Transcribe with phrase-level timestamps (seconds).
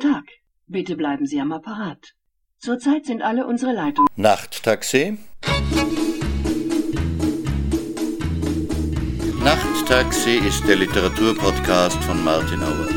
[0.00, 0.24] Tag.
[0.66, 2.14] Bitte bleiben Sie am Apparat.
[2.58, 4.08] Zurzeit sind alle unsere Leitungen.
[4.16, 5.18] Nachttaxi?
[9.44, 12.88] Nachttaxi ist der Literaturpodcast von Martin Auer.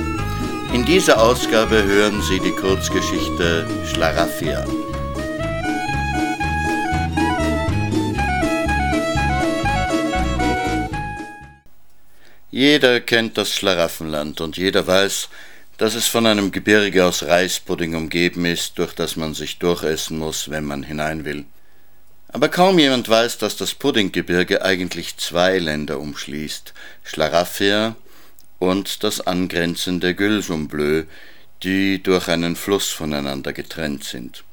[0.74, 4.66] In dieser Ausgabe hören Sie die Kurzgeschichte Schlaraffia.
[12.50, 15.30] Jeder kennt das Schlaraffenland und jeder weiß,
[15.78, 20.50] dass es von einem Gebirge aus Reispudding umgeben ist, durch das man sich durchessen muss,
[20.50, 21.46] wenn man hinein will.
[22.28, 27.96] Aber kaum jemand weiß, dass das Puddinggebirge eigentlich zwei Länder umschließt, Schlaraffia
[28.58, 31.06] und das angrenzende Gülsumblö,
[31.62, 34.44] die durch einen Fluss voneinander getrennt sind.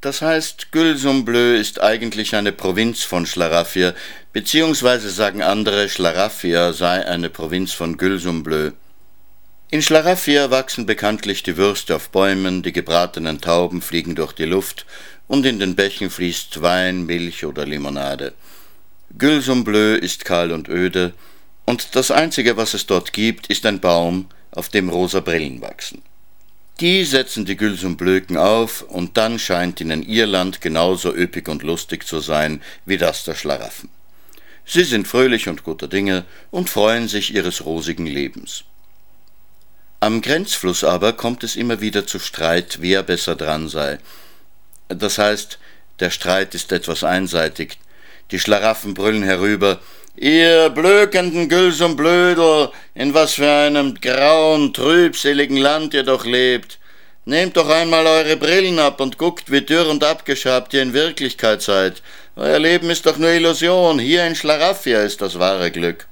[0.00, 3.94] Das heißt, Gülsumblö ist eigentlich eine Provinz von Schlaraffia,
[4.32, 8.72] beziehungsweise sagen andere, Schlaraffia sei eine Provinz von Gülsumblö.
[9.68, 14.86] In Schlaraffia wachsen bekanntlich die Würste auf Bäumen, die gebratenen Tauben fliegen durch die Luft
[15.26, 18.32] und in den Bächen fließt Wein, Milch oder Limonade.
[19.18, 21.14] Gülsumblö ist kahl und öde,
[21.64, 26.00] und das einzige, was es dort gibt, ist ein Baum, auf dem rosa Brillen wachsen.
[26.78, 32.06] Die setzen die Gülsumblöken auf, und dann scheint ihnen ihr Land genauso üppig und lustig
[32.06, 33.88] zu sein wie das der Schlaraffen.
[34.64, 38.62] Sie sind fröhlich und guter Dinge und freuen sich ihres rosigen Lebens.
[40.00, 43.98] Am Grenzfluss aber kommt es immer wieder zu Streit, wer besser dran sei.
[44.88, 45.58] Das heißt,
[46.00, 47.78] der Streit ist etwas einseitig.
[48.30, 49.80] Die Schlaraffen brüllen herüber,
[50.18, 56.78] Ihr blökenden Gülsum Blödel, in was für einem grauen, trübseligen Land ihr doch lebt.
[57.26, 61.60] Nehmt doch einmal eure Brillen ab und guckt, wie dürr und abgeschabt ihr in Wirklichkeit
[61.60, 62.00] seid.
[62.34, 66.06] Euer Leben ist doch nur Illusion, hier in Schlaraffia ist das wahre Glück.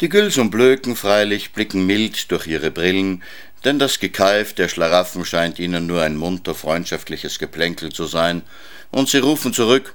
[0.00, 3.22] Die Gülsumblöken freilich blicken mild durch ihre Brillen,
[3.64, 8.42] denn das Gekeif der Schlaraffen scheint ihnen nur ein munter freundschaftliches Geplänkel zu sein,
[8.90, 9.94] und sie rufen zurück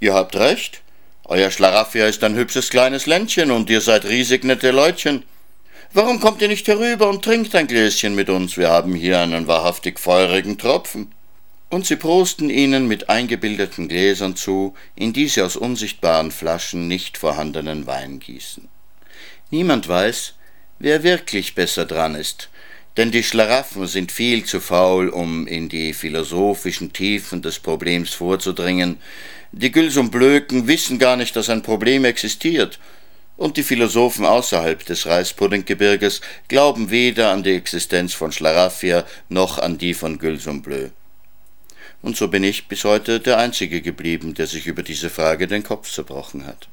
[0.00, 0.82] Ihr habt recht,
[1.24, 5.24] euer Schlaraffia ist ein hübsches kleines Ländchen, und ihr seid riesig nette Leutchen.
[5.92, 8.56] Warum kommt ihr nicht herüber und trinkt ein Gläschen mit uns?
[8.56, 11.12] Wir haben hier einen wahrhaftig feurigen Tropfen.
[11.70, 17.18] Und sie prosten ihnen mit eingebildeten Gläsern zu, in die sie aus unsichtbaren Flaschen nicht
[17.18, 18.68] vorhandenen Wein gießen.
[19.50, 20.34] Niemand weiß,
[20.78, 22.50] wer wirklich besser dran ist,
[22.98, 28.98] denn die Schlaraffen sind viel zu faul, um in die philosophischen Tiefen des Problems vorzudringen.
[29.52, 32.78] Die Gülsumblöken wissen gar nicht, dass ein Problem existiert.
[33.38, 39.78] Und die Philosophen außerhalb des Reispuddinggebirges glauben weder an die Existenz von Schlaraffia noch an
[39.78, 40.88] die von Gülsumblö.
[42.02, 45.62] Und so bin ich bis heute der Einzige geblieben, der sich über diese Frage den
[45.62, 46.68] Kopf zerbrochen hat.